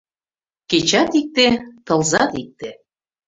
[0.69, 1.47] Кечат икте,
[1.85, 2.69] тылзат икте